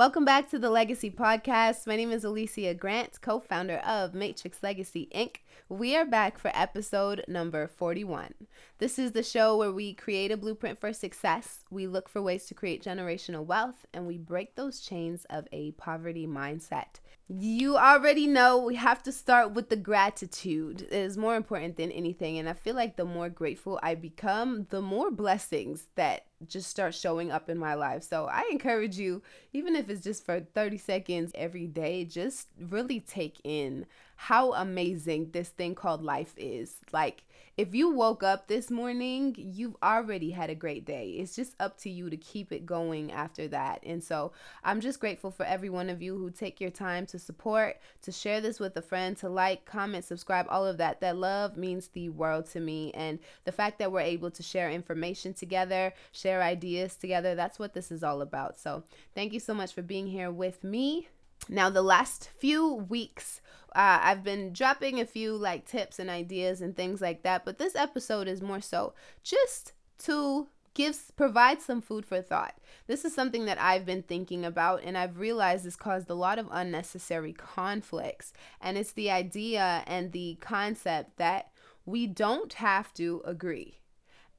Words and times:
Welcome 0.00 0.24
back 0.24 0.48
to 0.48 0.58
the 0.58 0.70
Legacy 0.70 1.10
Podcast. 1.10 1.86
My 1.86 1.94
name 1.94 2.10
is 2.10 2.24
Olisya 2.24 2.78
Grant, 2.78 3.20
co 3.20 3.38
founder 3.38 3.82
of 3.86 4.14
Matrix 4.14 4.62
Legacy 4.62 5.10
Inc. 5.14 5.40
We 5.68 5.94
are 5.94 6.06
back 6.06 6.38
for 6.38 6.50
episode 6.54 7.22
number 7.28 7.66
41. 7.66 8.32
This 8.78 8.98
is 8.98 9.12
the 9.12 9.22
show 9.22 9.58
where 9.58 9.72
we 9.72 9.92
create 9.92 10.30
a 10.30 10.38
blueprint 10.38 10.80
for 10.80 10.94
success, 10.94 11.64
we 11.70 11.86
look 11.86 12.08
for 12.08 12.22
ways 12.22 12.46
to 12.46 12.54
create 12.54 12.82
generational 12.82 13.44
wealth, 13.44 13.84
and 13.92 14.06
we 14.06 14.16
break 14.16 14.54
those 14.54 14.80
chains 14.80 15.26
of 15.28 15.46
a 15.52 15.72
poverty 15.72 16.26
mindset. 16.26 16.98
You 17.28 17.76
already 17.76 18.26
know 18.26 18.56
we 18.56 18.76
have 18.76 19.02
to 19.02 19.12
start 19.12 19.52
with 19.52 19.68
the 19.68 19.76
gratitude. 19.76 20.80
It 20.80 20.94
is 20.94 21.18
more 21.18 21.36
important 21.36 21.76
than 21.76 21.92
anything. 21.92 22.38
And 22.38 22.48
I 22.48 22.54
feel 22.54 22.74
like 22.74 22.96
the 22.96 23.04
more 23.04 23.28
grateful 23.28 23.78
I 23.82 23.96
become, 23.96 24.66
the 24.70 24.80
more 24.80 25.10
blessings 25.10 25.88
that 25.96 26.24
just 26.46 26.70
start 26.70 26.94
showing 26.94 27.30
up 27.30 27.48
in 27.48 27.58
my 27.58 27.74
life. 27.74 28.02
So 28.02 28.26
I 28.26 28.48
encourage 28.50 28.98
you, 28.98 29.22
even 29.52 29.76
if 29.76 29.88
it's 29.90 30.02
just 30.02 30.24
for 30.24 30.40
30 30.40 30.78
seconds 30.78 31.32
every 31.34 31.66
day, 31.66 32.04
just 32.04 32.48
really 32.58 33.00
take 33.00 33.40
in 33.44 33.86
how 34.22 34.52
amazing 34.52 35.30
this 35.30 35.48
thing 35.48 35.74
called 35.74 36.02
life 36.02 36.34
is. 36.36 36.76
Like, 36.92 37.24
if 37.56 37.74
you 37.74 37.88
woke 37.88 38.22
up 38.22 38.48
this 38.48 38.70
morning, 38.70 39.34
you've 39.38 39.78
already 39.82 40.30
had 40.30 40.50
a 40.50 40.54
great 40.54 40.84
day. 40.84 41.12
It's 41.12 41.34
just 41.34 41.54
up 41.58 41.78
to 41.78 41.90
you 41.90 42.10
to 42.10 42.18
keep 42.18 42.52
it 42.52 42.66
going 42.66 43.12
after 43.12 43.48
that. 43.48 43.82
And 43.82 44.04
so 44.04 44.32
I'm 44.62 44.82
just 44.82 45.00
grateful 45.00 45.30
for 45.30 45.46
every 45.46 45.70
one 45.70 45.88
of 45.88 46.02
you 46.02 46.18
who 46.18 46.30
take 46.30 46.60
your 46.60 46.70
time 46.70 47.06
to 47.06 47.18
support, 47.18 47.78
to 48.02 48.12
share 48.12 48.42
this 48.42 48.60
with 48.60 48.76
a 48.76 48.82
friend, 48.82 49.16
to 49.16 49.30
like, 49.30 49.64
comment, 49.64 50.04
subscribe, 50.04 50.44
all 50.50 50.66
of 50.66 50.76
that. 50.76 51.00
That 51.00 51.16
love 51.16 51.56
means 51.56 51.88
the 51.88 52.10
world 52.10 52.44
to 52.50 52.60
me. 52.60 52.92
And 52.92 53.20
the 53.44 53.52
fact 53.52 53.78
that 53.78 53.90
we're 53.90 54.00
able 54.00 54.30
to 54.32 54.42
share 54.42 54.70
information 54.70 55.32
together, 55.32 55.94
share 56.12 56.42
ideas 56.42 56.94
together, 56.94 57.34
that's 57.34 57.58
what 57.58 57.72
this 57.72 57.90
is 57.90 58.04
all 58.04 58.20
about. 58.20 58.58
So 58.58 58.84
thank 59.14 59.32
you 59.32 59.40
so 59.40 59.54
much 59.54 59.72
for 59.72 59.80
being 59.80 60.08
here 60.08 60.30
with 60.30 60.62
me. 60.62 61.08
Now, 61.48 61.70
the 61.70 61.82
last 61.82 62.30
few 62.38 62.74
weeks, 62.74 63.40
uh, 63.74 63.98
I've 64.02 64.22
been 64.22 64.52
dropping 64.52 65.00
a 65.00 65.06
few 65.06 65.36
like 65.36 65.66
tips 65.66 65.98
and 65.98 66.10
ideas 66.10 66.60
and 66.60 66.76
things 66.76 67.00
like 67.00 67.22
that, 67.22 67.44
but 67.44 67.58
this 67.58 67.74
episode 67.74 68.28
is 68.28 68.42
more 68.42 68.60
so 68.60 68.94
just 69.22 69.72
to 70.00 70.48
gives 70.74 71.10
provide 71.16 71.60
some 71.60 71.80
food 71.80 72.06
for 72.06 72.22
thought. 72.22 72.54
This 72.86 73.04
is 73.04 73.14
something 73.14 73.44
that 73.46 73.60
I've 73.60 73.84
been 73.84 74.02
thinking 74.02 74.44
about 74.44 74.82
and 74.84 74.96
I've 74.96 75.18
realized 75.18 75.64
has 75.64 75.76
caused 75.76 76.08
a 76.10 76.14
lot 76.14 76.38
of 76.38 76.48
unnecessary 76.50 77.32
conflicts. 77.32 78.32
And 78.60 78.78
it's 78.78 78.92
the 78.92 79.10
idea 79.10 79.82
and 79.86 80.12
the 80.12 80.38
concept 80.40 81.16
that 81.18 81.50
we 81.84 82.06
don't 82.06 82.52
have 82.54 82.94
to 82.94 83.22
agree. 83.24 83.79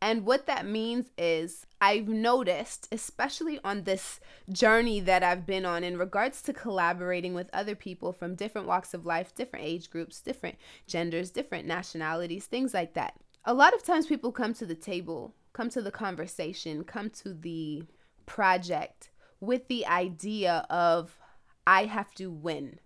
And 0.02 0.26
what 0.26 0.48
that 0.48 0.66
means 0.66 1.12
is, 1.16 1.68
I've 1.80 2.08
noticed, 2.08 2.88
especially 2.92 3.60
on 3.64 3.84
this 3.84 4.20
journey 4.52 5.00
that 5.02 5.22
I've 5.22 5.46
been 5.46 5.64
on 5.64 5.84
in 5.84 5.98
regards 5.98 6.42
to 6.44 6.54
collaborating 6.54 7.36
with 7.36 7.52
other 7.54 7.76
people 7.76 8.12
from 8.12 8.34
different 8.34 8.68
walks 8.68 8.96
of 8.96 9.06
life, 9.06 9.36
different 9.36 9.66
age 9.66 9.92
groups, 9.92 10.20
different 10.20 10.58
genders, 10.88 11.30
different 11.30 11.68
nationalities, 11.68 12.48
things 12.48 12.74
like 12.74 12.96
that. 12.96 13.14
A 13.46 13.54
lot 13.54 13.76
of 13.76 13.84
times 13.84 14.08
people 14.08 14.32
come 14.32 14.56
to 14.56 14.66
the 14.66 14.76
table, 14.76 15.36
come 15.54 15.70
to 15.70 15.82
the 15.84 15.92
conversation, 15.92 16.84
come 16.84 17.12
to 17.12 17.34
the 17.34 17.84
project 18.26 19.12
with 19.40 19.68
the 19.68 19.86
idea 19.86 20.66
of, 20.70 21.18
I 21.68 21.86
have 21.86 22.14
to 22.16 22.32
win 22.32 22.80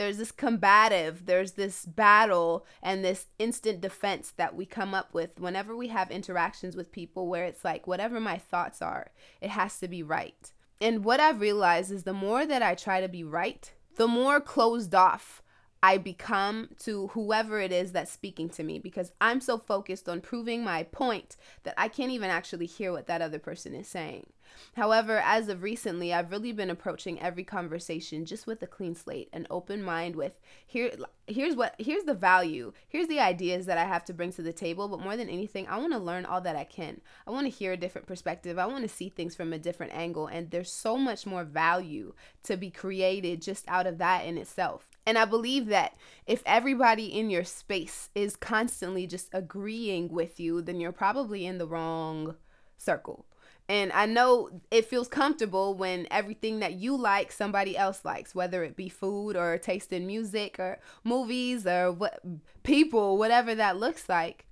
there's 0.00 0.16
this 0.16 0.32
combative, 0.32 1.26
there's 1.26 1.52
this 1.52 1.84
battle 1.84 2.64
and 2.82 3.04
this 3.04 3.26
instant 3.38 3.82
defense 3.82 4.32
that 4.38 4.56
we 4.56 4.64
come 4.64 4.94
up 4.94 5.12
with 5.12 5.38
whenever 5.38 5.76
we 5.76 5.88
have 5.88 6.10
interactions 6.10 6.74
with 6.74 6.90
people 6.90 7.28
where 7.28 7.44
it's 7.44 7.66
like, 7.66 7.86
whatever 7.86 8.18
my 8.18 8.38
thoughts 8.38 8.80
are, 8.80 9.10
it 9.42 9.50
has 9.50 9.78
to 9.78 9.88
be 9.88 10.02
right. 10.02 10.54
And 10.80 11.04
what 11.04 11.20
I've 11.20 11.42
realized 11.42 11.92
is 11.92 12.04
the 12.04 12.14
more 12.14 12.46
that 12.46 12.62
I 12.62 12.74
try 12.74 13.02
to 13.02 13.08
be 13.08 13.24
right, 13.24 13.70
the 13.96 14.08
more 14.08 14.40
closed 14.40 14.94
off 14.94 15.42
I 15.82 15.98
become 15.98 16.70
to 16.80 17.08
whoever 17.08 17.60
it 17.60 17.70
is 17.70 17.92
that's 17.92 18.10
speaking 18.10 18.48
to 18.50 18.62
me 18.62 18.78
because 18.78 19.12
I'm 19.20 19.42
so 19.42 19.58
focused 19.58 20.08
on 20.08 20.22
proving 20.22 20.64
my 20.64 20.84
point 20.84 21.36
that 21.64 21.74
I 21.76 21.88
can't 21.88 22.10
even 22.10 22.30
actually 22.30 22.66
hear 22.66 22.90
what 22.90 23.06
that 23.08 23.20
other 23.20 23.38
person 23.38 23.74
is 23.74 23.86
saying. 23.86 24.28
However, 24.74 25.18
as 25.24 25.48
of 25.48 25.62
recently, 25.62 26.12
I've 26.12 26.30
really 26.30 26.52
been 26.52 26.70
approaching 26.70 27.20
every 27.20 27.44
conversation 27.44 28.24
just 28.24 28.46
with 28.46 28.62
a 28.62 28.66
clean 28.66 28.94
slate, 28.94 29.28
an 29.32 29.46
open 29.50 29.82
mind 29.82 30.16
with 30.16 30.38
here 30.66 30.90
here's 31.26 31.54
what 31.54 31.74
here's 31.78 32.04
the 32.04 32.14
value. 32.14 32.72
Here's 32.88 33.08
the 33.08 33.20
ideas 33.20 33.66
that 33.66 33.78
I 33.78 33.84
have 33.84 34.04
to 34.06 34.14
bring 34.14 34.32
to 34.32 34.42
the 34.42 34.52
table, 34.52 34.88
but 34.88 35.00
more 35.00 35.16
than 35.16 35.28
anything, 35.28 35.66
I 35.68 35.78
want 35.78 35.92
to 35.92 35.98
learn 35.98 36.26
all 36.26 36.40
that 36.40 36.56
I 36.56 36.64
can. 36.64 37.00
I 37.26 37.30
want 37.30 37.46
to 37.46 37.50
hear 37.50 37.72
a 37.72 37.76
different 37.76 38.06
perspective. 38.06 38.58
I 38.58 38.66
want 38.66 38.82
to 38.82 38.88
see 38.88 39.08
things 39.08 39.34
from 39.34 39.52
a 39.52 39.58
different 39.58 39.94
angle, 39.94 40.26
and 40.26 40.50
there's 40.50 40.72
so 40.72 40.96
much 40.96 41.26
more 41.26 41.44
value 41.44 42.14
to 42.44 42.56
be 42.56 42.70
created 42.70 43.42
just 43.42 43.64
out 43.68 43.86
of 43.86 43.98
that 43.98 44.24
in 44.24 44.36
itself. 44.38 44.88
And 45.06 45.16
I 45.16 45.24
believe 45.24 45.66
that 45.66 45.96
if 46.26 46.42
everybody 46.44 47.06
in 47.06 47.30
your 47.30 47.44
space 47.44 48.10
is 48.14 48.36
constantly 48.36 49.06
just 49.06 49.28
agreeing 49.32 50.08
with 50.08 50.38
you, 50.38 50.62
then 50.62 50.80
you're 50.80 50.92
probably 50.92 51.46
in 51.46 51.58
the 51.58 51.66
wrong 51.66 52.36
circle. 52.76 53.26
And 53.70 53.92
I 53.92 54.04
know 54.04 54.50
it 54.72 54.86
feels 54.86 55.06
comfortable 55.06 55.76
when 55.76 56.08
everything 56.10 56.58
that 56.58 56.72
you 56.72 56.96
like, 56.96 57.30
somebody 57.30 57.76
else 57.76 58.04
likes, 58.04 58.34
whether 58.34 58.64
it 58.64 58.74
be 58.74 58.88
food 58.88 59.36
or 59.36 59.56
taste 59.58 59.92
in 59.92 60.08
music 60.08 60.58
or 60.58 60.80
movies 61.04 61.68
or 61.68 61.92
what 61.92 62.20
people, 62.64 63.16
whatever 63.16 63.54
that 63.54 63.76
looks 63.76 64.08
like. 64.08 64.46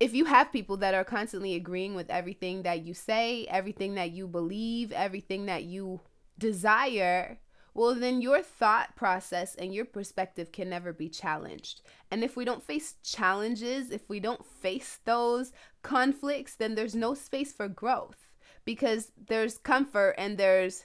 If 0.00 0.14
you 0.14 0.24
have 0.24 0.50
people 0.50 0.78
that 0.78 0.94
are 0.94 1.04
constantly 1.04 1.54
agreeing 1.54 1.94
with 1.94 2.08
everything 2.08 2.62
that 2.62 2.82
you 2.82 2.94
say, 2.94 3.46
everything 3.50 3.94
that 3.96 4.12
you 4.12 4.26
believe, 4.26 4.90
everything 4.90 5.44
that 5.44 5.64
you 5.64 6.00
desire, 6.38 7.40
well, 7.74 7.94
then 7.94 8.22
your 8.22 8.40
thought 8.40 8.96
process 8.96 9.54
and 9.54 9.74
your 9.74 9.84
perspective 9.84 10.50
can 10.50 10.70
never 10.70 10.94
be 10.94 11.10
challenged. 11.10 11.82
And 12.10 12.24
if 12.24 12.36
we 12.36 12.46
don't 12.46 12.62
face 12.62 12.94
challenges, 13.04 13.90
if 13.90 14.08
we 14.08 14.18
don't 14.18 14.46
face 14.46 14.98
those 15.04 15.52
conflicts, 15.82 16.54
then 16.54 16.74
there's 16.74 16.94
no 16.94 17.12
space 17.12 17.52
for 17.52 17.68
growth 17.68 18.31
because 18.64 19.12
there's 19.28 19.58
comfort 19.58 20.14
and 20.18 20.38
there's 20.38 20.84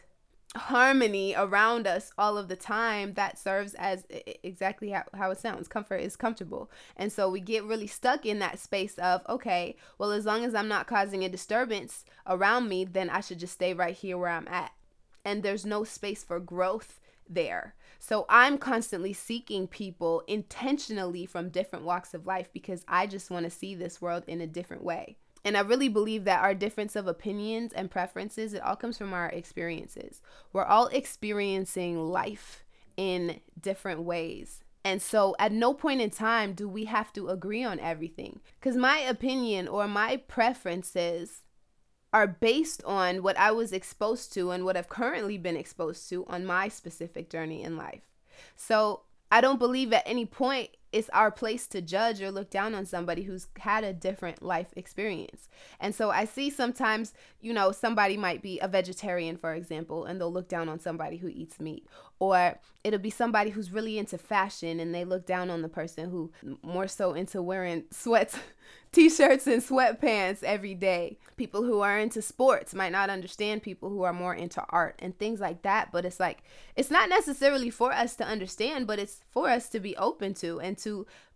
harmony 0.56 1.34
around 1.38 1.86
us 1.86 2.12
all 2.18 2.38
of 2.38 2.48
the 2.48 2.56
time 2.56 3.14
that 3.14 3.38
serves 3.38 3.74
as 3.76 4.06
exactly 4.44 4.90
how, 4.90 5.04
how 5.14 5.32
it 5.32 5.40
sounds. 5.40 5.68
Comfort 5.68 5.98
is 5.98 6.16
comfortable. 6.16 6.72
And 6.96 7.12
so 7.12 7.30
we 7.30 7.40
get 7.40 7.64
really 7.64 7.88
stuck 7.88 8.26
in 8.26 8.40
that 8.40 8.60
space 8.60 8.98
of 8.98 9.22
okay 9.30 9.76
well 9.98 10.12
as 10.12 10.26
long 10.26 10.44
as 10.44 10.56
i'm 10.56 10.68
not 10.68 10.88
causing 10.88 11.24
a 11.24 11.30
disturbance 11.30 12.06
around 12.26 12.70
me 12.70 12.86
then 12.86 13.10
i 13.10 13.20
should 13.20 13.40
just 13.40 13.54
stay 13.54 13.74
right 13.74 13.96
here 13.96 14.18
where 14.18 14.30
i'm 14.30 14.48
at. 14.48 14.72
And 15.26 15.44
there's 15.44 15.66
no 15.66 15.84
space 15.84 16.24
for 16.24 16.40
growth 16.40 17.00
there. 17.30 17.76
So 18.00 18.26
i'm 18.30 18.58
constantly 18.58 19.14
seeking 19.14 19.68
people 19.68 20.24
intentionally 20.28 21.26
from 21.26 21.50
different 21.50 21.86
walks 21.86 22.14
of 22.14 22.26
life 22.26 22.50
because 22.54 22.86
i 22.88 23.06
just 23.06 23.30
want 23.30 23.44
to 23.44 23.52
see 23.52 23.76
this 23.76 24.02
world 24.02 24.24
in 24.28 24.42
a 24.42 24.48
different 24.48 24.84
way 24.84 25.18
and 25.48 25.56
I 25.56 25.62
really 25.62 25.88
believe 25.88 26.26
that 26.26 26.44
our 26.44 26.54
difference 26.54 26.98
of 26.98 27.08
opinions 27.08 27.72
and 27.72 27.90
preferences, 27.90 28.54
it 28.54 28.62
all 28.62 28.76
comes 28.76 28.98
from 28.98 29.14
our 29.14 29.30
experiences. 29.30 30.22
We're 30.52 30.66
all 30.66 30.88
experiencing 30.88 32.10
life 32.10 32.66
in 32.98 33.40
different 33.58 34.02
ways. 34.02 34.66
And 34.84 35.02
so 35.02 35.38
at 35.40 35.54
no 35.54 35.74
point 35.74 36.02
in 36.02 36.10
time 36.10 36.52
do 36.52 36.68
we 36.68 36.84
have 36.84 37.14
to 37.14 37.30
agree 37.30 37.64
on 37.64 37.80
everything. 37.80 38.42
Because 38.60 38.76
my 38.76 38.98
opinion 38.98 39.70
or 39.70 39.88
my 39.88 40.18
preferences 40.18 41.44
are 42.12 42.28
based 42.28 42.84
on 42.84 43.24
what 43.24 43.38
I 43.38 43.52
was 43.52 43.72
exposed 43.72 44.34
to 44.34 44.52
and 44.52 44.66
what 44.66 44.76
I've 44.76 44.90
currently 44.90 45.38
been 45.38 45.56
exposed 45.56 46.10
to 46.10 46.26
on 46.26 46.46
my 46.46 46.68
specific 46.68 47.30
journey 47.30 47.64
in 47.64 47.78
life. 47.78 48.04
So 48.58 49.04
I 49.32 49.40
don't 49.40 49.60
believe 49.60 49.94
at 49.94 50.04
any 50.06 50.26
point 50.26 50.72
it's 50.98 51.10
our 51.10 51.30
place 51.30 51.68
to 51.68 51.80
judge 51.80 52.24
or 52.24 52.32
look 52.32 52.50
down 52.50 52.74
on 52.74 52.84
somebody 52.84 53.22
who's 53.22 53.48
had 53.60 53.84
a 53.84 53.94
different 53.94 54.42
life 54.42 54.70
experience. 54.76 55.48
And 55.80 55.94
so 55.94 56.10
I 56.10 56.26
see 56.26 56.50
sometimes, 56.50 57.14
you 57.40 57.54
know, 57.54 57.72
somebody 57.72 58.18
might 58.18 58.42
be 58.42 58.60
a 58.60 58.68
vegetarian, 58.68 59.38
for 59.38 59.54
example, 59.54 60.06
and 60.06 60.20
they'll 60.20 60.34
look 60.34 60.50
down 60.50 60.68
on 60.68 60.80
somebody 60.80 61.18
who 61.18 61.28
eats 61.28 61.60
meat. 61.60 61.86
Or 62.18 62.58
it'll 62.84 62.98
be 62.98 63.12
somebody 63.12 63.52
who's 63.52 63.72
really 63.72 64.00
into 64.00 64.18
fashion 64.18 64.80
and 64.80 64.94
they 64.96 65.06
look 65.06 65.28
down 65.28 65.52
on 65.52 65.62
the 65.62 65.70
person 65.70 66.10
who 66.10 66.32
more 66.64 66.88
so 66.88 67.14
into 67.14 67.44
wearing 67.44 67.84
sweats 67.92 68.40
t-shirts 68.92 69.48
and 69.48 69.62
sweatpants 69.62 70.44
every 70.44 70.74
day. 70.74 71.18
People 71.36 71.64
who 71.64 71.82
are 71.82 72.00
into 72.00 72.22
sports 72.22 72.74
might 72.74 72.92
not 72.92 73.10
understand 73.10 73.62
people 73.62 73.90
who 73.90 74.04
are 74.04 74.14
more 74.14 74.34
into 74.34 74.64
art 74.70 74.96
and 75.00 75.18
things 75.18 75.40
like 75.40 75.62
that, 75.62 75.92
but 75.92 76.06
it's 76.06 76.20
like 76.20 76.44
it's 76.76 76.90
not 76.90 77.10
necessarily 77.10 77.70
for 77.70 77.92
us 77.92 78.16
to 78.16 78.26
understand, 78.26 78.88
but 78.88 79.00
it's 79.00 79.22
for 79.30 79.50
us 79.50 79.70
to 79.70 79.80
be 79.80 79.96
open 79.98 80.34
to 80.36 80.60
and 80.60 80.78
to 80.80 80.87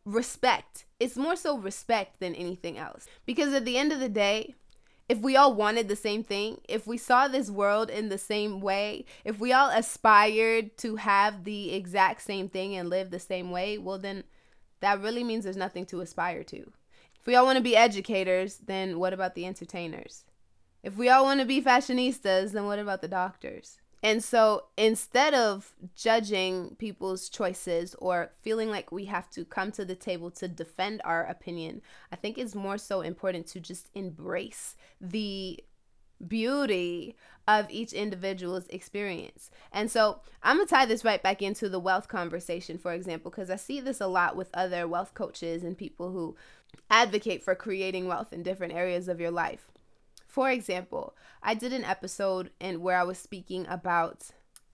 respect. 0.05 0.85
It's 0.99 1.17
more 1.17 1.35
so 1.35 1.57
respect 1.57 2.19
than 2.19 2.35
anything 2.35 2.77
else. 2.77 3.07
Because 3.25 3.53
at 3.53 3.65
the 3.65 3.77
end 3.77 3.91
of 3.91 3.99
the 3.99 4.09
day, 4.09 4.55
if 5.09 5.19
we 5.19 5.35
all 5.35 5.53
wanted 5.53 5.89
the 5.89 5.95
same 5.95 6.23
thing, 6.23 6.61
if 6.69 6.87
we 6.87 6.97
saw 6.97 7.27
this 7.27 7.51
world 7.51 7.89
in 7.89 8.07
the 8.07 8.17
same 8.17 8.61
way, 8.61 9.05
if 9.25 9.39
we 9.39 9.51
all 9.51 9.69
aspired 9.69 10.77
to 10.77 10.95
have 10.95 11.43
the 11.43 11.73
exact 11.73 12.21
same 12.21 12.47
thing 12.47 12.75
and 12.75 12.89
live 12.89 13.11
the 13.11 13.19
same 13.19 13.51
way, 13.51 13.77
well, 13.77 13.97
then 13.97 14.23
that 14.79 15.01
really 15.01 15.23
means 15.23 15.43
there's 15.43 15.57
nothing 15.57 15.85
to 15.87 15.99
aspire 15.99 16.43
to. 16.45 16.71
If 17.19 17.27
we 17.27 17.35
all 17.35 17.45
want 17.45 17.57
to 17.57 17.63
be 17.63 17.75
educators, 17.75 18.61
then 18.65 18.99
what 18.99 19.11
about 19.11 19.35
the 19.35 19.45
entertainers? 19.45 20.23
If 20.81 20.95
we 20.95 21.09
all 21.09 21.25
want 21.25 21.41
to 21.41 21.45
be 21.45 21.61
fashionistas, 21.61 22.53
then 22.53 22.65
what 22.65 22.79
about 22.79 23.01
the 23.01 23.07
doctors? 23.07 23.80
And 24.03 24.23
so 24.23 24.65
instead 24.77 25.33
of 25.33 25.73
judging 25.95 26.75
people's 26.79 27.29
choices 27.29 27.95
or 27.99 28.31
feeling 28.41 28.69
like 28.69 28.91
we 28.91 29.05
have 29.05 29.29
to 29.31 29.45
come 29.45 29.71
to 29.73 29.85
the 29.85 29.95
table 29.95 30.31
to 30.31 30.47
defend 30.47 31.01
our 31.05 31.23
opinion, 31.25 31.81
I 32.11 32.15
think 32.15 32.37
it's 32.37 32.55
more 32.55 32.77
so 32.77 33.01
important 33.01 33.47
to 33.47 33.59
just 33.59 33.89
embrace 33.93 34.75
the 34.99 35.63
beauty 36.27 37.15
of 37.47 37.69
each 37.69 37.93
individual's 37.93 38.67
experience. 38.67 39.49
And 39.71 39.89
so 39.89 40.21
I'm 40.43 40.57
going 40.57 40.67
to 40.67 40.73
tie 40.73 40.85
this 40.85 41.03
right 41.03 41.21
back 41.21 41.41
into 41.41 41.69
the 41.69 41.79
wealth 41.79 42.07
conversation, 42.07 42.77
for 42.77 42.93
example, 42.93 43.31
because 43.31 43.49
I 43.49 43.55
see 43.55 43.79
this 43.79 44.01
a 44.01 44.07
lot 44.07 44.35
with 44.35 44.49
other 44.53 44.87
wealth 44.87 45.13
coaches 45.13 45.63
and 45.63 45.77
people 45.77 46.11
who 46.11 46.35
advocate 46.89 47.43
for 47.43 47.55
creating 47.55 48.07
wealth 48.07 48.31
in 48.31 48.43
different 48.43 48.73
areas 48.73 49.07
of 49.07 49.19
your 49.19 49.31
life. 49.31 49.70
For 50.31 50.49
example, 50.49 51.13
I 51.43 51.55
did 51.55 51.73
an 51.73 51.83
episode 51.83 52.51
in 52.61 52.79
where 52.79 52.97
I 52.97 53.03
was 53.03 53.17
speaking 53.17 53.65
about 53.67 54.29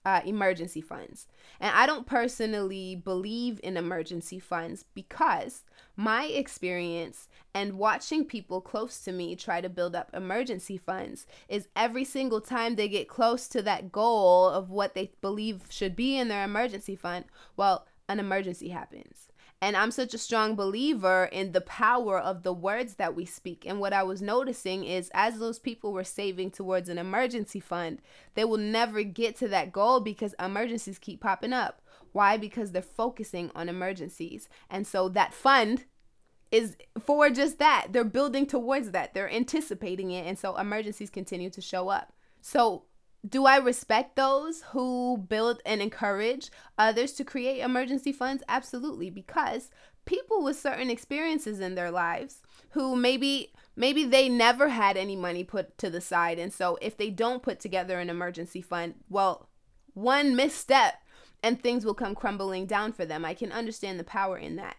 uh, 0.06 0.20
emergency 0.24 0.80
funds. 0.80 1.26
And 1.58 1.74
I 1.74 1.84
don't 1.84 2.06
personally 2.06 2.94
believe 2.94 3.58
in 3.64 3.76
emergency 3.76 4.38
funds 4.38 4.84
because 4.94 5.64
my 5.96 6.26
experience 6.26 7.26
and 7.52 7.76
watching 7.76 8.24
people 8.24 8.60
close 8.60 9.00
to 9.00 9.10
me 9.10 9.34
try 9.34 9.60
to 9.60 9.68
build 9.68 9.96
up 9.96 10.10
emergency 10.14 10.76
funds 10.78 11.26
is 11.48 11.66
every 11.74 12.04
single 12.04 12.40
time 12.40 12.76
they 12.76 12.86
get 12.86 13.08
close 13.08 13.48
to 13.48 13.60
that 13.62 13.90
goal 13.90 14.48
of 14.48 14.70
what 14.70 14.94
they 14.94 15.10
believe 15.20 15.62
should 15.70 15.96
be 15.96 16.16
in 16.16 16.28
their 16.28 16.44
emergency 16.44 16.94
fund, 16.94 17.24
well, 17.56 17.84
an 18.08 18.20
emergency 18.20 18.68
happens. 18.68 19.27
And 19.60 19.76
I'm 19.76 19.90
such 19.90 20.14
a 20.14 20.18
strong 20.18 20.54
believer 20.54 21.24
in 21.32 21.50
the 21.50 21.60
power 21.60 22.18
of 22.18 22.44
the 22.44 22.52
words 22.52 22.94
that 22.94 23.16
we 23.16 23.24
speak. 23.24 23.64
And 23.66 23.80
what 23.80 23.92
I 23.92 24.04
was 24.04 24.22
noticing 24.22 24.84
is 24.84 25.10
as 25.12 25.38
those 25.38 25.58
people 25.58 25.92
were 25.92 26.04
saving 26.04 26.52
towards 26.52 26.88
an 26.88 26.98
emergency 26.98 27.58
fund, 27.58 28.00
they 28.34 28.44
will 28.44 28.58
never 28.58 29.02
get 29.02 29.36
to 29.38 29.48
that 29.48 29.72
goal 29.72 29.98
because 29.98 30.34
emergencies 30.38 30.98
keep 30.98 31.20
popping 31.20 31.52
up. 31.52 31.82
Why? 32.12 32.36
Because 32.36 32.70
they're 32.70 32.82
focusing 32.82 33.50
on 33.54 33.68
emergencies. 33.68 34.48
And 34.70 34.86
so 34.86 35.08
that 35.10 35.34
fund 35.34 35.84
is 36.52 36.76
for 36.98 37.28
just 37.28 37.58
that. 37.58 37.88
They're 37.90 38.04
building 38.04 38.46
towards 38.46 38.92
that, 38.92 39.12
they're 39.12 39.30
anticipating 39.30 40.10
it. 40.12 40.26
And 40.26 40.38
so 40.38 40.56
emergencies 40.56 41.10
continue 41.10 41.50
to 41.50 41.60
show 41.60 41.88
up. 41.88 42.12
So 42.40 42.84
do 43.26 43.46
I 43.46 43.56
respect 43.56 44.16
those 44.16 44.62
who 44.70 45.18
build 45.28 45.60
and 45.66 45.82
encourage 45.82 46.50
others 46.76 47.12
to 47.14 47.24
create 47.24 47.60
emergency 47.60 48.12
funds? 48.12 48.42
Absolutely, 48.48 49.10
because 49.10 49.70
people 50.04 50.42
with 50.42 50.58
certain 50.58 50.88
experiences 50.88 51.60
in 51.60 51.74
their 51.74 51.90
lives 51.90 52.40
who 52.70 52.96
maybe 52.96 53.52
maybe 53.76 54.04
they 54.04 54.28
never 54.28 54.68
had 54.68 54.96
any 54.96 55.14
money 55.14 55.44
put 55.44 55.76
to 55.76 55.90
the 55.90 56.00
side 56.00 56.38
and 56.38 56.52
so 56.52 56.78
if 56.80 56.96
they 56.96 57.10
don't 57.10 57.42
put 57.42 57.60
together 57.60 57.98
an 57.98 58.08
emergency 58.08 58.62
fund, 58.62 58.94
well, 59.08 59.48
one 59.92 60.34
misstep 60.34 60.94
and 61.42 61.60
things 61.60 61.84
will 61.84 61.94
come 61.94 62.14
crumbling 62.14 62.66
down 62.66 62.92
for 62.92 63.04
them. 63.04 63.24
I 63.24 63.34
can 63.34 63.52
understand 63.52 63.98
the 63.98 64.04
power 64.04 64.38
in 64.38 64.56
that. 64.56 64.76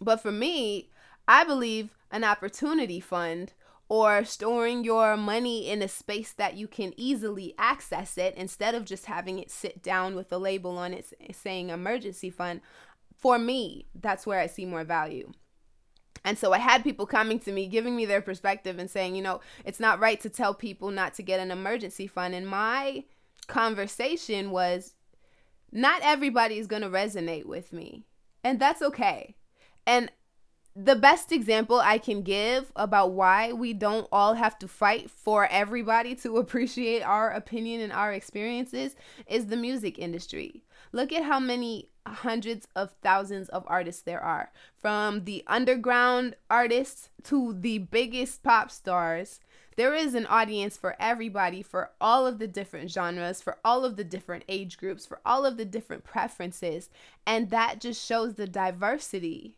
But 0.00 0.20
for 0.20 0.32
me, 0.32 0.90
I 1.28 1.44
believe 1.44 1.94
an 2.10 2.24
opportunity 2.24 3.00
fund 3.00 3.52
or 3.92 4.24
storing 4.24 4.84
your 4.84 5.18
money 5.18 5.68
in 5.68 5.82
a 5.82 5.86
space 5.86 6.32
that 6.32 6.56
you 6.56 6.66
can 6.66 6.94
easily 6.96 7.54
access 7.58 8.16
it 8.16 8.34
instead 8.36 8.74
of 8.74 8.86
just 8.86 9.04
having 9.04 9.38
it 9.38 9.50
sit 9.50 9.82
down 9.82 10.16
with 10.16 10.32
a 10.32 10.38
label 10.38 10.78
on 10.78 10.94
it 10.94 11.12
saying 11.34 11.68
emergency 11.68 12.30
fund. 12.30 12.62
For 13.18 13.38
me, 13.38 13.84
that's 13.94 14.26
where 14.26 14.40
I 14.40 14.46
see 14.46 14.64
more 14.64 14.82
value. 14.82 15.30
And 16.24 16.38
so 16.38 16.54
I 16.54 16.58
had 16.58 16.82
people 16.82 17.04
coming 17.04 17.38
to 17.40 17.52
me, 17.52 17.66
giving 17.66 17.94
me 17.94 18.06
their 18.06 18.22
perspective 18.22 18.78
and 18.78 18.90
saying, 18.90 19.14
you 19.14 19.20
know, 19.20 19.42
it's 19.62 19.78
not 19.78 20.00
right 20.00 20.18
to 20.22 20.30
tell 20.30 20.54
people 20.54 20.90
not 20.90 21.12
to 21.16 21.22
get 21.22 21.38
an 21.38 21.50
emergency 21.50 22.06
fund. 22.06 22.34
And 22.34 22.48
my 22.48 23.04
conversation 23.46 24.52
was, 24.52 24.94
not 25.70 26.00
everybody 26.02 26.56
is 26.56 26.66
going 26.66 26.80
to 26.80 26.88
resonate 26.88 27.44
with 27.44 27.74
me. 27.74 28.06
And 28.42 28.58
that's 28.58 28.80
okay. 28.80 29.36
And 29.86 30.10
the 30.74 30.96
best 30.96 31.32
example 31.32 31.80
I 31.80 31.98
can 31.98 32.22
give 32.22 32.72
about 32.74 33.12
why 33.12 33.52
we 33.52 33.74
don't 33.74 34.08
all 34.10 34.34
have 34.34 34.58
to 34.60 34.68
fight 34.68 35.10
for 35.10 35.46
everybody 35.50 36.14
to 36.16 36.36
appreciate 36.38 37.02
our 37.02 37.30
opinion 37.30 37.80
and 37.80 37.92
our 37.92 38.12
experiences 38.12 38.96
is 39.26 39.46
the 39.46 39.56
music 39.56 39.98
industry. 39.98 40.62
Look 40.92 41.12
at 41.12 41.24
how 41.24 41.40
many 41.40 41.88
hundreds 42.06 42.66
of 42.74 42.92
thousands 43.02 43.48
of 43.50 43.64
artists 43.66 44.02
there 44.02 44.20
are, 44.20 44.50
from 44.74 45.24
the 45.24 45.44
underground 45.46 46.36
artists 46.50 47.10
to 47.24 47.54
the 47.58 47.78
biggest 47.78 48.42
pop 48.42 48.70
stars. 48.70 49.40
There 49.76 49.94
is 49.94 50.14
an 50.14 50.26
audience 50.26 50.76
for 50.76 50.96
everybody, 50.98 51.62
for 51.62 51.90
all 52.00 52.26
of 52.26 52.38
the 52.38 52.46
different 52.46 52.90
genres, 52.90 53.40
for 53.40 53.58
all 53.64 53.84
of 53.84 53.96
the 53.96 54.04
different 54.04 54.44
age 54.48 54.76
groups, 54.76 55.06
for 55.06 55.20
all 55.24 55.46
of 55.46 55.56
the 55.56 55.64
different 55.64 56.04
preferences. 56.04 56.90
And 57.26 57.50
that 57.50 57.80
just 57.80 58.04
shows 58.04 58.34
the 58.34 58.46
diversity 58.46 59.54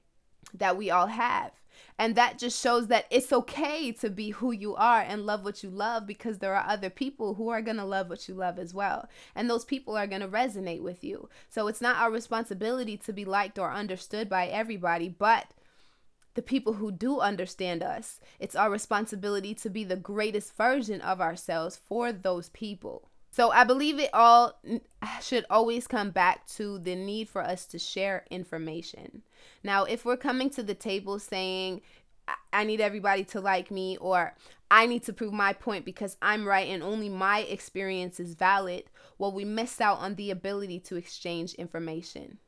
that 0.55 0.77
we 0.77 0.91
all 0.91 1.09
have. 1.09 1.53
And 1.99 2.17
that 2.17 2.39
just 2.39 2.61
shows 2.61 2.89
that 2.89 3.07
it's 3.11 3.33
okay 3.33 3.93
to 3.93 4.11
be 4.11 4.31
who 4.31 4.51
you 4.51 4.75
are 4.75 5.01
and 5.01 5.27
love 5.27 5.45
what 5.45 5.63
you 5.63 5.71
love 5.71 6.07
because 6.07 6.39
there 6.39 6.55
are 6.55 6.69
other 6.69 6.91
people 6.91 7.35
who 7.35 7.49
are 7.51 7.63
going 7.63 7.77
to 7.77 7.85
love 7.85 8.11
what 8.11 8.29
you 8.29 8.35
love 8.35 8.59
as 8.59 8.75
well. 8.75 9.09
And 9.35 9.49
those 9.49 9.65
people 9.65 9.97
are 9.97 10.07
going 10.07 10.21
to 10.21 10.29
resonate 10.29 10.83
with 10.83 11.05
you. 11.05 11.29
So 11.49 11.69
it's 11.69 11.81
not 11.81 11.97
our 11.97 12.11
responsibility 12.11 12.97
to 12.99 13.13
be 13.13 13.25
liked 13.25 13.59
or 13.59 13.73
understood 13.73 14.29
by 14.29 14.47
everybody, 14.47 15.09
but 15.09 15.47
the 16.35 16.43
people 16.43 16.75
who 16.75 16.91
do 16.91 17.21
understand 17.21 17.83
us, 17.83 18.21
it's 18.41 18.57
our 18.57 18.71
responsibility 18.71 19.55
to 19.55 19.71
be 19.71 19.85
the 19.85 19.97
greatest 19.97 20.57
version 20.57 21.01
of 21.01 21.21
ourselves 21.21 21.77
for 21.77 22.11
those 22.11 22.49
people. 22.49 23.09
So 23.35 23.51
I 23.51 23.65
believe 23.65 23.99
it 23.99 24.11
all 24.15 24.61
should 25.21 25.45
always 25.51 25.89
come 25.89 26.11
back 26.11 26.47
to 26.51 26.79
the 26.79 26.95
need 26.95 27.29
for 27.29 27.43
us 27.43 27.67
to 27.67 27.81
share 27.81 28.25
information. 28.31 29.23
Now, 29.65 29.83
if 29.83 30.05
we're 30.05 30.17
coming 30.17 30.51
to 30.51 30.63
the 30.63 30.77
table 30.77 31.19
saying, 31.19 31.81
I 32.53 32.63
need 32.63 32.81
everybody 32.81 33.25
to 33.25 33.41
like 33.41 33.73
me, 33.73 33.97
or 33.97 34.37
I 34.71 34.87
need 34.87 35.03
to 35.07 35.13
prove 35.13 35.33
my 35.33 35.53
point 35.53 35.85
because 35.85 36.17
I'm 36.23 36.47
right 36.47 36.69
and 36.69 36.81
only 36.81 37.09
my 37.09 37.41
experience 37.41 38.21
is 38.21 38.35
valid, 38.35 38.85
well, 39.19 39.33
we 39.33 39.45
miss 39.45 39.81
out 39.81 39.99
on 39.99 40.15
the 40.15 40.31
ability 40.31 40.79
to 40.81 40.95
exchange 40.95 41.55
information. 41.55 42.39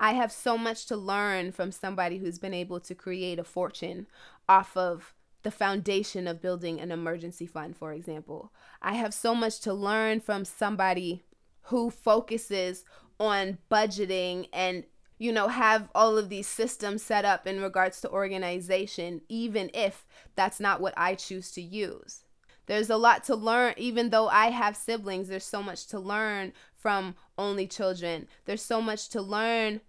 I 0.00 0.14
have 0.14 0.32
so 0.32 0.58
much 0.58 0.86
to 0.86 0.96
learn 0.96 1.52
from 1.52 1.70
somebody 1.70 2.18
who's 2.18 2.40
been 2.40 2.52
able 2.52 2.80
to 2.80 2.96
create 2.96 3.38
a 3.38 3.44
fortune 3.44 4.08
off 4.48 4.76
of 4.76 5.14
the 5.42 5.50
foundation 5.50 6.26
of 6.26 6.40
building 6.40 6.80
an 6.80 6.92
emergency 6.92 7.46
fund, 7.46 7.76
for 7.76 7.92
example. 7.92 8.52
I 8.80 8.94
have 8.94 9.14
so 9.14 9.34
much 9.34 9.60
to 9.60 9.74
learn 9.74 10.20
from 10.20 10.44
somebody 10.44 11.24
who 11.62 11.90
focuses 11.90 12.84
on 13.18 13.58
budgeting 13.70 14.48
and 14.52 14.84
you 15.18 15.30
know 15.30 15.48
have 15.48 15.88
all 15.94 16.18
of 16.18 16.28
these 16.28 16.48
systems 16.48 17.02
set 17.02 17.24
up 17.24 17.46
in 17.46 17.60
regards 17.60 18.00
to 18.00 18.10
organization 18.10 19.20
even 19.28 19.70
if 19.72 20.04
that's 20.34 20.58
not 20.58 20.80
what 20.80 20.94
I 20.96 21.14
choose 21.14 21.52
to 21.52 21.62
use. 21.62 22.24
There's 22.66 22.90
a 22.90 22.96
lot 22.96 23.22
to 23.24 23.36
learn 23.36 23.74
even 23.76 24.10
though 24.10 24.28
I 24.28 24.50
have 24.50 24.76
siblings 24.76 25.28
there's 25.28 25.44
so 25.44 25.62
much 25.62 25.86
to 25.88 26.00
learn 26.00 26.52
from 26.74 27.14
only 27.38 27.66
children. 27.66 28.26
There's 28.44 28.62
so 28.62 28.82
much 28.82 29.08
to 29.10 29.22
learn 29.22 29.80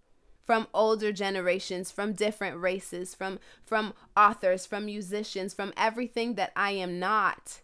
from 0.45 0.67
older 0.73 1.11
generations 1.11 1.89
from 1.91 2.13
different 2.13 2.59
races 2.59 3.15
from 3.15 3.39
from 3.63 3.93
authors 4.17 4.65
from 4.65 4.85
musicians 4.85 5.53
from 5.53 5.73
everything 5.77 6.35
that 6.35 6.51
I 6.55 6.71
am 6.71 6.99
not 6.99 7.61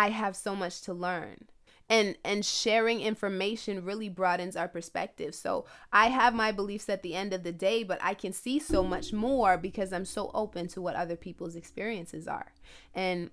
I 0.00 0.08
have 0.08 0.34
so 0.34 0.56
much 0.56 0.80
to 0.82 0.94
learn. 0.94 1.44
And 1.88 2.16
and 2.24 2.44
sharing 2.44 3.00
information 3.00 3.84
really 3.84 4.08
broadens 4.08 4.56
our 4.56 4.68
perspective. 4.68 5.34
So 5.34 5.66
i 5.92 6.06
have 6.06 6.34
my 6.34 6.52
beliefs 6.52 6.88
at 6.88 7.02
the 7.02 7.14
end 7.14 7.32
of 7.34 7.42
the 7.42 7.52
day 7.52 7.82
but 7.82 7.98
i 8.02 8.14
can 8.14 8.32
see 8.32 8.58
so 8.60 8.82
much 8.82 9.12
more 9.12 9.58
because 9.58 9.92
i'm 9.92 10.04
so 10.04 10.30
open 10.32 10.68
to 10.68 10.80
what 10.80 10.94
other 10.94 11.16
people's 11.16 11.56
experiences 11.56 12.28
are. 12.28 12.52
And 12.94 13.30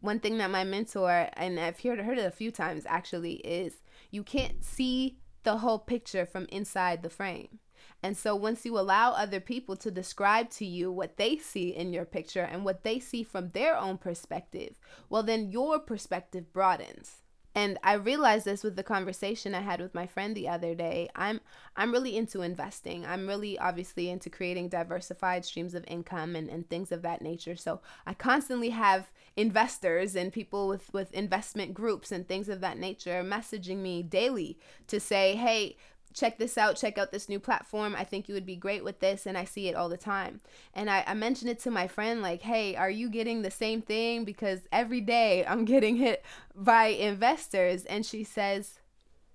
one 0.00 0.18
thing 0.20 0.38
that 0.38 0.50
my 0.50 0.64
mentor 0.64 1.28
and 1.34 1.60
i've 1.60 1.80
heard, 1.80 2.00
heard 2.00 2.18
it 2.18 2.26
a 2.26 2.30
few 2.30 2.50
times 2.50 2.84
actually 2.86 3.34
is 3.34 3.82
you 4.10 4.22
can't 4.22 4.64
see 4.64 5.18
the 5.42 5.58
whole 5.58 5.78
picture 5.78 6.26
from 6.26 6.46
inside 6.50 7.02
the 7.02 7.10
frame 7.10 7.60
and 8.02 8.16
so 8.16 8.34
once 8.34 8.64
you 8.64 8.78
allow 8.78 9.12
other 9.12 9.40
people 9.40 9.76
to 9.76 9.90
describe 9.90 10.50
to 10.50 10.64
you 10.64 10.90
what 10.90 11.16
they 11.16 11.36
see 11.36 11.70
in 11.70 11.92
your 11.92 12.04
picture 12.04 12.42
and 12.42 12.64
what 12.64 12.82
they 12.82 12.98
see 12.98 13.22
from 13.22 13.50
their 13.50 13.76
own 13.76 13.98
perspective, 13.98 14.78
well, 15.08 15.22
then 15.22 15.50
your 15.50 15.78
perspective 15.78 16.52
broadens. 16.52 17.20
And 17.54 17.78
I 17.82 17.94
realized 17.94 18.44
this 18.44 18.62
with 18.62 18.76
the 18.76 18.84
conversation 18.84 19.54
I 19.54 19.60
had 19.60 19.80
with 19.80 19.92
my 19.92 20.06
friend 20.06 20.36
the 20.36 20.48
other 20.48 20.74
day. 20.74 21.08
I'm 21.16 21.40
I'm 21.76 21.90
really 21.90 22.16
into 22.16 22.42
investing. 22.42 23.04
I'm 23.04 23.26
really 23.26 23.58
obviously 23.58 24.08
into 24.08 24.30
creating 24.30 24.68
diversified 24.68 25.44
streams 25.44 25.74
of 25.74 25.84
income 25.88 26.36
and, 26.36 26.48
and 26.48 26.68
things 26.68 26.92
of 26.92 27.02
that 27.02 27.22
nature. 27.22 27.56
So 27.56 27.80
I 28.06 28.14
constantly 28.14 28.70
have 28.70 29.10
investors 29.36 30.14
and 30.14 30.32
people 30.32 30.68
with, 30.68 30.92
with 30.92 31.12
investment 31.12 31.74
groups 31.74 32.12
and 32.12 32.26
things 32.26 32.48
of 32.48 32.60
that 32.60 32.78
nature 32.78 33.24
messaging 33.24 33.78
me 33.78 34.04
daily 34.04 34.58
to 34.86 35.00
say, 35.00 35.34
hey, 35.34 35.76
check 36.14 36.38
this 36.38 36.58
out, 36.58 36.76
check 36.76 36.98
out 36.98 37.12
this 37.12 37.28
new 37.28 37.38
platform. 37.38 37.94
I 37.96 38.04
think 38.04 38.28
you 38.28 38.34
would 38.34 38.46
be 38.46 38.56
great 38.56 38.84
with 38.84 39.00
this. 39.00 39.26
And 39.26 39.38
I 39.38 39.44
see 39.44 39.68
it 39.68 39.76
all 39.76 39.88
the 39.88 39.96
time. 39.96 40.40
And 40.74 40.90
I, 40.90 41.04
I 41.06 41.14
mentioned 41.14 41.50
it 41.50 41.60
to 41.60 41.70
my 41.70 41.86
friend, 41.86 42.22
like, 42.22 42.42
hey, 42.42 42.74
are 42.76 42.90
you 42.90 43.08
getting 43.08 43.42
the 43.42 43.50
same 43.50 43.82
thing? 43.82 44.24
Because 44.24 44.60
every 44.72 45.00
day 45.00 45.44
I'm 45.46 45.64
getting 45.64 45.96
hit 45.96 46.24
by 46.54 46.86
investors. 46.86 47.84
And 47.84 48.04
she 48.04 48.24
says, 48.24 48.74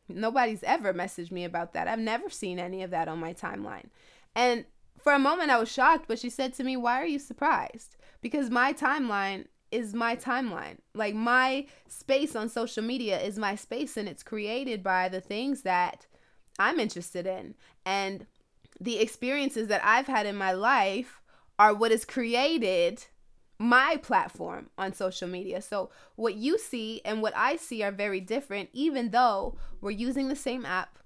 Nobody's 0.08 0.62
ever 0.62 0.94
messaged 0.94 1.32
me 1.32 1.46
about 1.46 1.74
that. 1.74 1.88
I've 1.88 1.98
never 1.98 2.30
seen 2.30 2.60
any 2.60 2.84
of 2.84 2.92
that 2.92 3.08
on 3.08 3.18
my 3.18 3.34
timeline. 3.34 3.88
And 4.36 4.66
for 5.00 5.14
a 5.14 5.20
moment, 5.20 5.50
I 5.50 5.58
was 5.58 5.72
shocked, 5.72 6.06
but 6.08 6.20
she 6.20 6.30
said 6.30 6.54
to 6.56 6.64
me, 6.64 6.78
Why 6.78 7.02
are 7.02 7.08
you 7.08 7.18
surprised? 7.18 7.96
Because 8.22 8.52
my 8.52 8.72
timeline 8.72 9.46
is 9.72 9.94
my 9.94 10.16
timeline. 10.16 10.78
Like 10.94 11.16
my 11.16 11.68
space 11.88 12.36
on 12.36 12.50
social 12.50 12.84
media 12.84 13.20
is 13.20 13.38
my 13.38 13.56
space, 13.56 13.98
and 13.98 14.08
it's 14.08 14.24
created 14.24 14.84
by 14.84 15.10
the 15.10 15.22
things 15.22 15.64
that 15.64 16.06
I'm 16.60 16.80
interested 16.80 17.28
in. 17.28 17.56
And 17.86 18.26
the 18.80 19.00
experiences 19.00 19.68
that 19.68 19.82
I've 19.84 20.08
had 20.08 20.26
in 20.26 20.36
my 20.36 20.52
life 20.52 21.22
are 21.58 21.74
what 21.74 21.92
has 21.92 22.06
created 22.06 23.06
my 23.58 23.98
platform 24.02 24.70
on 24.78 24.94
social 24.94 25.28
media. 25.28 25.62
So, 25.62 25.90
what 26.16 26.36
you 26.36 26.58
see 26.58 27.02
and 27.06 27.22
what 27.22 27.36
I 27.36 27.56
see 27.56 27.84
are 27.84 27.92
very 27.92 28.20
different, 28.20 28.70
even 28.74 29.12
though 29.12 29.56
we're 29.80 29.92
using 29.92 30.28
the 30.28 30.36
same 30.36 30.66
app. 30.66 31.00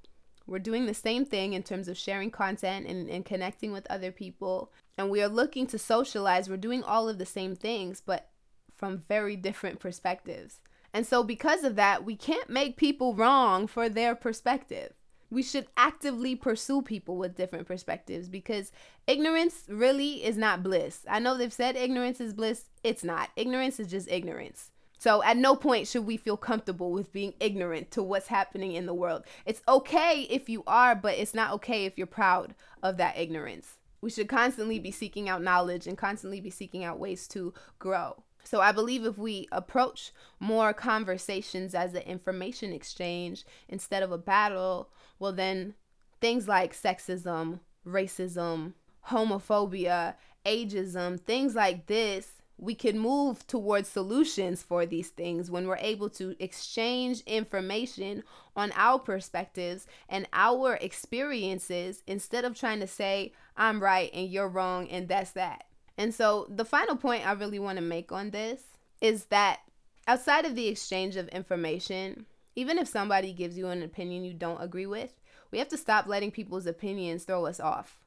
We're 0.48 0.58
doing 0.58 0.88
the 0.88 0.96
same 0.96 1.26
thing 1.26 1.54
in 1.54 1.62
terms 1.62 1.88
of 1.88 1.96
sharing 1.96 2.32
content 2.32 2.88
and, 2.88 3.08
and 3.08 3.24
connecting 3.24 3.72
with 3.72 3.86
other 3.88 4.12
people. 4.12 4.72
And 4.98 5.12
we 5.12 5.22
are 5.22 5.28
looking 5.28 5.68
to 5.68 5.78
socialize. 5.78 6.50
We're 6.50 6.58
doing 6.58 6.84
all 6.84 7.08
of 7.08 7.20
the 7.20 7.26
same 7.26 7.56
things, 7.56 8.02
but 8.04 8.30
from 8.76 8.98
very 8.98 9.36
different 9.36 9.80
perspectives. 9.80 10.60
And 10.92 11.06
so, 11.06 11.24
because 11.24 11.64
of 11.64 11.76
that, 11.76 12.04
we 12.04 12.16
can't 12.16 12.50
make 12.50 12.78
people 12.78 13.14
wrong 13.14 13.68
for 13.68 13.90
their 13.90 14.16
perspective 14.16 14.94
we 15.30 15.44
should 15.44 15.68
actively 15.78 16.36
pursue 16.36 16.82
people 16.82 17.18
with 17.18 17.36
different 17.36 17.68
perspectives 17.68 18.28
because 18.28 18.72
ignorance 19.08 19.64
really 19.68 20.24
is 20.24 20.38
not 20.38 20.64
bliss. 20.64 21.06
I 21.10 21.20
know 21.20 21.38
they've 21.38 21.54
said 21.54 21.76
ignorance 21.76 22.20
is 22.20 22.34
bliss, 22.34 22.66
it's 22.84 23.04
not. 23.04 23.30
Ignorance 23.36 23.80
is 23.80 23.88
just 23.88 24.10
ignorance. 24.10 24.72
So 24.98 25.24
at 25.24 25.38
no 25.38 25.56
point 25.56 25.88
should 25.88 26.06
we 26.06 26.18
feel 26.18 26.36
comfortable 26.36 26.92
with 26.92 27.14
being 27.14 27.34
ignorant 27.40 27.92
to 27.92 28.04
what's 28.04 28.28
happening 28.28 28.74
in 28.74 28.86
the 28.86 28.94
world. 28.94 29.24
It's 29.46 29.62
okay 29.68 30.28
if 30.30 30.50
you 30.50 30.64
are, 30.68 30.94
but 30.94 31.18
it's 31.18 31.34
not 31.34 31.54
okay 31.54 31.86
if 31.86 31.98
you're 31.98 32.08
proud 32.08 32.54
of 32.84 32.98
that 32.98 33.18
ignorance. 33.18 33.78
We 34.02 34.10
should 34.10 34.28
constantly 34.28 34.80
be 34.80 34.92
seeking 34.92 35.30
out 35.30 35.42
knowledge 35.42 35.88
and 35.88 35.98
constantly 35.98 36.42
be 36.42 36.50
seeking 36.50 36.84
out 36.84 37.00
ways 37.00 37.28
to 37.30 37.54
grow. 37.80 38.24
So 38.44 38.62
I 38.62 38.72
believe 38.72 39.06
if 39.06 39.18
we 39.18 39.48
approach 39.52 40.12
more 40.40 40.74
conversations 40.74 41.76
as 41.76 41.94
an 41.94 42.02
information 42.02 42.74
exchange 42.74 43.46
instead 43.68 44.02
of 44.02 44.12
a 44.12 44.18
battle, 44.18 44.90
well 45.20 45.34
then 45.34 45.76
things 46.22 46.48
like 46.48 46.74
sexism, 46.74 47.60
racism, 47.86 48.74
homophobia, 49.08 50.16
ageism, 50.46 51.20
things 51.20 51.56
like 51.56 51.86
this, 51.88 52.40
we 52.58 52.76
can 52.76 53.00
move 53.00 53.48
towards 53.48 53.88
solutions 53.88 54.62
for 54.62 54.86
these 54.86 55.10
things 55.10 55.50
when 55.50 55.66
we're 55.66 55.78
able 55.78 56.10
to 56.10 56.36
exchange 56.44 57.22
information 57.22 58.24
on 58.56 58.72
our 58.76 59.00
perspectives 59.00 59.88
and 60.10 60.28
our 60.34 60.76
experiences 60.76 62.04
instead 62.06 62.44
of 62.44 62.56
trying 62.56 62.82
to 62.82 62.88
say, 62.88 63.32
I'm 63.56 63.82
right 63.82 64.10
and 64.14 64.30
you're 64.30 64.50
wrong 64.50 64.90
and 64.90 65.08
that's 65.08 65.32
that. 65.32 65.66
And 65.98 66.14
so, 66.14 66.48
the 66.50 66.66
final 66.66 66.96
point 66.96 67.28
I 67.28 67.34
really 67.34 67.60
want 67.60 67.78
to 67.78 67.84
make 67.84 68.12
on 68.12 68.32
this 68.32 68.62
is 69.02 69.26
that 69.26 69.60
outside 70.08 70.46
of 70.46 70.56
the 70.56 70.68
exchange 70.68 71.16
of 71.16 71.28
information, 71.30 72.26
even 72.56 72.78
if 72.78 72.88
somebody 72.88 73.34
gives 73.34 73.58
you 73.58 73.68
an 73.68 73.84
opinion 73.84 74.24
you 74.24 74.34
don't 74.34 74.62
agree 74.62 74.86
with, 74.86 75.14
we 75.52 75.58
have 75.60 75.70
to 75.70 75.78
stop 75.78 76.08
letting 76.08 76.32
people's 76.32 76.66
opinions 76.66 77.24
throw 77.24 77.46
us 77.46 77.60
off. 77.60 78.00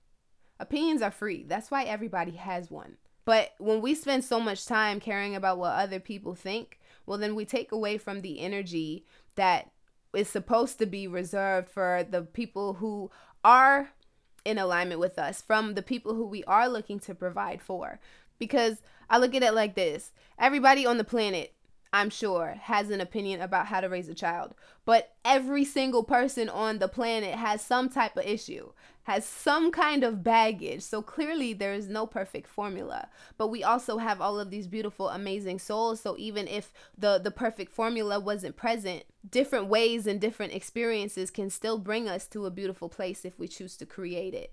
Opinions 0.61 1.03
are 1.03 1.11
free. 1.11 1.45
That's 1.47 1.71
why 1.71 1.85
everybody 1.85 2.33
has 2.33 2.71
one. 2.71 2.97
But 3.25 3.53
when 3.59 3.81
we 3.81 3.95
spend 3.95 4.25
so 4.25 4.41
much 4.41 4.67
time 4.67 5.01
caring 5.01 5.35
about 5.35 5.59
what 5.59 5.75
other 5.75 6.01
people 6.01 6.35
think, 6.35 6.79
well, 7.07 7.19
then 7.19 7.35
we 7.35 7.45
take 7.45 7.73
away 7.73 7.99
from 7.99 8.21
the 8.21 8.41
energy 8.41 9.05
that 9.37 9.71
is 10.15 10.29
supposed 10.29 10.79
to 10.79 10.87
be 10.87 11.07
reserved 11.07 11.69
for 11.69 12.05
the 12.09 12.23
people 12.23 12.75
who 12.75 13.11
are 13.45 13.91
in 14.45 14.59
alignment 14.59 15.01
with 15.01 15.19
us 15.19 15.41
from 15.41 15.75
the 15.75 15.83
people 15.83 16.15
who 16.15 16.27
we 16.27 16.45
are 16.45 16.69
looking 16.69 16.99
to 17.01 17.15
provide 17.15 17.63
for. 17.63 18.01
Because 18.39 18.83
I 19.09 19.19
look 19.19 19.35
at 19.35 19.43
it 19.43 19.55
like 19.55 19.75
this 19.75 20.13
everybody 20.39 20.85
on 20.85 20.99
the 20.99 21.05
planet, 21.05 21.55
I'm 21.93 22.09
sure, 22.09 22.57
has 22.63 22.91
an 22.91 23.01
opinion 23.01 23.43
about 23.43 23.67
how 23.67 23.81
to 23.81 23.89
raise 23.89 24.09
a 24.09 24.15
child, 24.15 24.55
but 24.85 25.15
every 25.25 25.65
single 25.65 26.03
person 26.03 26.49
on 26.49 26.79
the 26.79 26.89
planet 26.89 27.35
has 27.35 27.61
some 27.61 27.89
type 27.89 28.17
of 28.17 28.25
issue 28.25 28.73
has 29.05 29.27
some 29.27 29.73
kind 29.73 30.05
of 30.05 30.23
baggage. 30.23 30.83
So 30.83 31.03
clearly 31.03 31.53
there 31.53 31.75
is 31.75 31.89
no 31.89 32.07
perfect 32.07 32.49
formula. 32.49 33.09
But 33.37 33.49
we 33.49 33.65
also 33.65 33.99
have 33.99 34.21
all 34.21 34.39
of 34.39 34.51
these 34.51 34.67
beautiful 34.69 35.09
amazing 35.09 35.59
souls. 35.59 36.01
So 36.01 36.17
even 36.19 36.47
if 36.47 36.73
the 36.97 37.19
the 37.19 37.31
perfect 37.31 37.73
formula 37.73 38.21
wasn't 38.21 38.57
present, 38.57 39.05
different 39.29 39.67
ways 39.67 40.07
and 40.07 40.21
different 40.21 40.53
experiences 40.53 41.31
can 41.31 41.51
still 41.51 41.79
bring 41.79 42.09
us 42.09 42.27
to 42.29 42.47
a 42.47 42.51
beautiful 42.51 42.89
place 42.89 43.25
if 43.25 43.39
we 43.39 43.49
choose 43.49 43.77
to 43.79 43.87
create 43.87 44.35
it. 44.35 44.53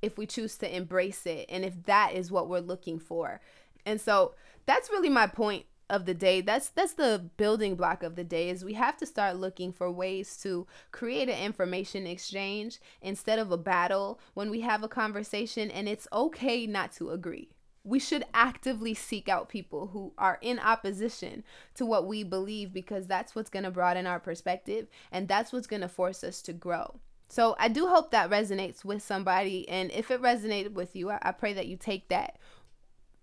If 0.00 0.16
we 0.16 0.24
choose 0.26 0.56
to 0.58 0.74
embrace 0.76 1.26
it 1.26 1.46
and 1.50 1.62
if 1.62 1.84
that 1.84 2.14
is 2.14 2.30
what 2.30 2.48
we're 2.48 2.60
looking 2.60 2.98
for. 2.98 3.40
And 3.84 4.00
so 4.00 4.34
that's 4.64 4.90
really 4.90 5.10
my 5.10 5.26
point 5.26 5.66
of 5.90 6.06
the 6.06 6.14
day 6.14 6.40
that's 6.40 6.68
that's 6.70 6.94
the 6.94 7.30
building 7.36 7.74
block 7.74 8.02
of 8.02 8.16
the 8.16 8.24
day 8.24 8.48
is 8.48 8.64
we 8.64 8.74
have 8.74 8.96
to 8.96 9.04
start 9.04 9.36
looking 9.36 9.72
for 9.72 9.90
ways 9.90 10.36
to 10.36 10.66
create 10.92 11.28
an 11.28 11.38
information 11.38 12.06
exchange 12.06 12.78
instead 13.02 13.38
of 13.38 13.50
a 13.50 13.58
battle 13.58 14.18
when 14.34 14.50
we 14.50 14.60
have 14.60 14.82
a 14.82 14.88
conversation 14.88 15.70
and 15.70 15.88
it's 15.88 16.08
okay 16.12 16.66
not 16.66 16.92
to 16.92 17.10
agree 17.10 17.50
we 17.82 17.98
should 17.98 18.24
actively 18.34 18.94
seek 18.94 19.28
out 19.28 19.48
people 19.48 19.88
who 19.88 20.12
are 20.18 20.38
in 20.42 20.58
opposition 20.58 21.42
to 21.74 21.84
what 21.86 22.06
we 22.06 22.22
believe 22.22 22.72
because 22.72 23.06
that's 23.06 23.34
what's 23.34 23.50
going 23.50 23.62
to 23.64 23.70
broaden 23.70 24.06
our 24.06 24.20
perspective 24.20 24.86
and 25.10 25.28
that's 25.28 25.52
what's 25.52 25.66
going 25.66 25.82
to 25.82 25.88
force 25.88 26.22
us 26.22 26.40
to 26.42 26.52
grow 26.52 27.00
so 27.30 27.54
I 27.60 27.68
do 27.68 27.86
hope 27.86 28.10
that 28.10 28.28
resonates 28.28 28.84
with 28.84 29.04
somebody. 29.04 29.68
And 29.68 29.92
if 29.92 30.10
it 30.10 30.20
resonated 30.20 30.72
with 30.72 30.96
you, 30.96 31.10
I, 31.10 31.20
I, 31.22 31.30
pray 31.30 31.52
that 31.52 31.68
you 31.68 31.76
take 31.76 32.08
that 32.08 32.38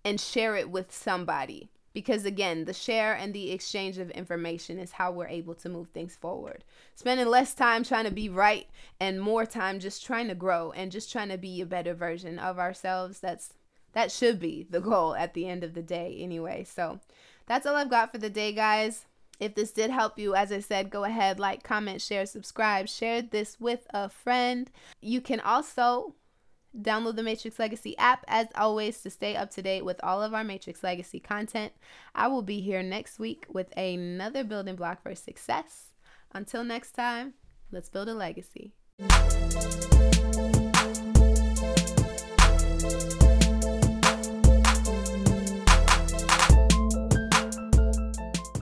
and 0.02 0.18
share 0.18 0.56
it 0.56 0.70
with 0.70 0.90
somebody 0.90 1.68
because 1.92 2.24
again 2.24 2.64
the 2.64 2.72
share 2.72 3.14
and 3.14 3.32
the 3.32 3.50
exchange 3.50 3.98
of 3.98 4.10
information 4.10 4.78
is 4.78 4.92
how 4.92 5.10
we're 5.10 5.28
able 5.28 5.54
to 5.54 5.68
move 5.68 5.88
things 5.88 6.16
forward. 6.16 6.64
Spending 6.94 7.26
less 7.26 7.54
time 7.54 7.84
trying 7.84 8.04
to 8.04 8.10
be 8.10 8.28
right 8.28 8.66
and 9.00 9.20
more 9.20 9.46
time 9.46 9.80
just 9.80 10.04
trying 10.04 10.28
to 10.28 10.34
grow 10.34 10.72
and 10.72 10.92
just 10.92 11.10
trying 11.10 11.28
to 11.28 11.38
be 11.38 11.60
a 11.60 11.66
better 11.66 11.94
version 11.94 12.38
of 12.38 12.58
ourselves 12.58 13.20
that's 13.20 13.54
that 13.92 14.12
should 14.12 14.38
be 14.38 14.66
the 14.68 14.80
goal 14.80 15.14
at 15.14 15.34
the 15.34 15.48
end 15.48 15.64
of 15.64 15.74
the 15.74 15.82
day 15.82 16.16
anyway. 16.20 16.64
So 16.64 17.00
that's 17.46 17.66
all 17.66 17.76
i've 17.76 17.90
got 17.90 18.12
for 18.12 18.18
the 18.18 18.30
day 18.30 18.52
guys. 18.52 19.06
If 19.40 19.54
this 19.54 19.70
did 19.70 19.90
help 19.90 20.18
you, 20.18 20.34
as 20.34 20.50
I 20.50 20.58
said, 20.58 20.90
go 20.90 21.04
ahead, 21.04 21.38
like, 21.38 21.62
comment, 21.62 22.02
share, 22.02 22.26
subscribe, 22.26 22.88
share 22.88 23.22
this 23.22 23.60
with 23.60 23.86
a 23.90 24.08
friend. 24.08 24.68
You 25.00 25.20
can 25.20 25.38
also 25.38 26.14
Download 26.76 27.16
the 27.16 27.22
Matrix 27.22 27.58
Legacy 27.58 27.96
app 27.98 28.24
as 28.28 28.46
always 28.54 29.00
to 29.02 29.10
stay 29.10 29.36
up 29.36 29.50
to 29.52 29.62
date 29.62 29.84
with 29.84 30.00
all 30.02 30.22
of 30.22 30.34
our 30.34 30.44
Matrix 30.44 30.82
Legacy 30.82 31.18
content. 31.18 31.72
I 32.14 32.28
will 32.28 32.42
be 32.42 32.60
here 32.60 32.82
next 32.82 33.18
week 33.18 33.46
with 33.48 33.76
another 33.76 34.44
building 34.44 34.76
block 34.76 35.02
for 35.02 35.14
success. 35.14 35.92
Until 36.32 36.64
next 36.64 36.92
time, 36.92 37.34
let's 37.72 37.88
build 37.88 38.08
a 38.08 38.14
legacy. 38.14 38.72